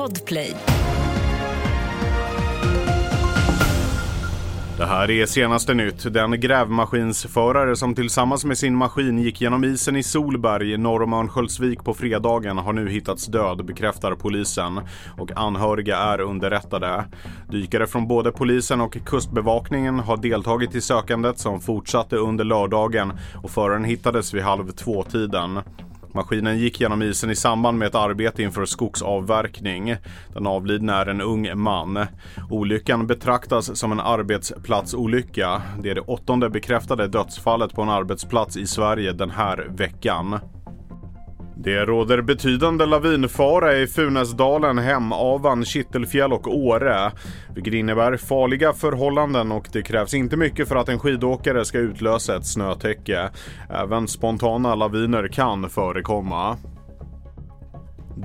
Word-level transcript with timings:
Podplay. 0.00 0.56
Det 4.76 4.86
här 4.86 5.10
är 5.10 5.26
senaste 5.26 5.74
nytt. 5.74 6.12
Den 6.12 6.40
grävmaskinsförare 6.40 7.76
som 7.76 7.94
tillsammans 7.94 8.44
med 8.44 8.58
sin 8.58 8.76
maskin 8.76 9.18
gick 9.18 9.40
genom 9.40 9.64
isen 9.64 9.96
i 9.96 10.02
Solberg 10.02 10.76
norr 10.76 11.02
om 11.02 11.12
Örnsköldsvik 11.12 11.84
på 11.84 11.94
fredagen 11.94 12.58
har 12.58 12.72
nu 12.72 12.88
hittats 12.88 13.26
död, 13.26 13.64
bekräftar 13.64 14.14
polisen. 14.14 14.80
Och 15.18 15.30
anhöriga 15.36 15.96
är 15.96 16.20
underrättade. 16.20 17.04
Dykare 17.50 17.86
från 17.86 18.08
både 18.08 18.32
polisen 18.32 18.80
och 18.80 18.96
kustbevakningen 19.06 19.98
har 19.98 20.16
deltagit 20.16 20.74
i 20.74 20.80
sökandet 20.80 21.38
som 21.38 21.60
fortsatte 21.60 22.16
under 22.16 22.44
lördagen 22.44 23.12
och 23.42 23.50
föraren 23.50 23.84
hittades 23.84 24.34
vid 24.34 24.42
halv 24.42 24.70
två-tiden. 24.70 25.60
Maskinen 26.14 26.58
gick 26.58 26.80
genom 26.80 27.02
isen 27.02 27.30
i 27.30 27.36
samband 27.36 27.78
med 27.78 27.88
ett 27.88 27.94
arbete 27.94 28.42
inför 28.42 28.64
skogsavverkning. 28.64 29.96
Den 30.32 30.46
avlidne 30.46 30.92
är 30.92 31.06
en 31.06 31.20
ung 31.20 31.58
man. 31.58 32.06
Olyckan 32.50 33.06
betraktas 33.06 33.78
som 33.78 33.92
en 33.92 34.00
arbetsplatsolycka. 34.00 35.62
Det 35.82 35.90
är 35.90 35.94
det 35.94 36.00
åttonde 36.00 36.50
bekräftade 36.50 37.08
dödsfallet 37.08 37.74
på 37.74 37.82
en 37.82 37.90
arbetsplats 37.90 38.56
i 38.56 38.66
Sverige 38.66 39.12
den 39.12 39.30
här 39.30 39.66
veckan. 39.70 40.38
Det 41.62 41.84
råder 41.84 42.22
betydande 42.22 42.86
lavinfara 42.86 43.76
i 43.76 43.86
Funäsdalen, 43.86 44.78
Hemavan, 44.78 45.64
Kittelfjäll 45.64 46.32
och 46.32 46.56
Åre. 46.56 47.12
Vilket 47.54 47.74
innebär 47.74 48.16
farliga 48.16 48.72
förhållanden 48.72 49.52
och 49.52 49.68
det 49.72 49.82
krävs 49.82 50.14
inte 50.14 50.36
mycket 50.36 50.68
för 50.68 50.76
att 50.76 50.88
en 50.88 50.98
skidåkare 50.98 51.64
ska 51.64 51.78
utlösa 51.78 52.36
ett 52.36 52.46
snötäcke. 52.46 53.30
Även 53.70 54.08
spontana 54.08 54.74
laviner 54.74 55.28
kan 55.28 55.70
förekomma. 55.70 56.56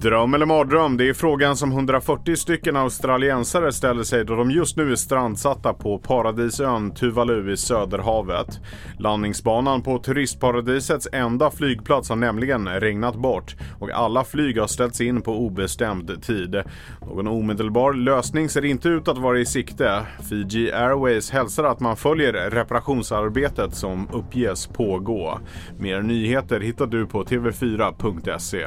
Dröm 0.00 0.34
eller 0.34 0.46
mardröm? 0.46 0.96
Det 0.96 1.08
är 1.08 1.14
frågan 1.14 1.56
som 1.56 1.72
140 1.72 2.36
stycken 2.36 2.76
australiensare 2.76 3.72
ställer 3.72 4.02
sig 4.02 4.24
då 4.24 4.36
de 4.36 4.50
just 4.50 4.76
nu 4.76 4.92
är 4.92 4.96
strandsatta 4.96 5.72
på 5.72 5.98
paradisön 5.98 6.94
Tuvalu 6.94 7.52
i 7.52 7.56
Söderhavet. 7.56 8.60
Landningsbanan 8.98 9.82
på 9.82 9.98
turistparadisets 9.98 11.08
enda 11.12 11.50
flygplats 11.50 12.08
har 12.08 12.16
nämligen 12.16 12.68
regnat 12.68 13.16
bort 13.16 13.56
och 13.80 13.90
alla 13.90 14.24
flyg 14.24 14.58
har 14.58 14.66
ställts 14.66 15.00
in 15.00 15.22
på 15.22 15.32
obestämd 15.32 16.22
tid. 16.22 16.62
Någon 17.00 17.28
omedelbar 17.28 17.92
lösning 17.92 18.48
ser 18.48 18.64
inte 18.64 18.88
ut 18.88 19.08
att 19.08 19.18
vara 19.18 19.38
i 19.38 19.46
sikte. 19.46 20.06
Fiji 20.28 20.72
Airways 20.72 21.30
hälsar 21.30 21.64
att 21.64 21.80
man 21.80 21.96
följer 21.96 22.50
reparationsarbetet 22.50 23.74
som 23.74 24.08
uppges 24.12 24.66
pågå. 24.66 25.38
Mer 25.78 26.02
nyheter 26.02 26.60
hittar 26.60 26.86
du 26.86 27.06
på 27.06 27.24
tv4.se. 27.24 28.66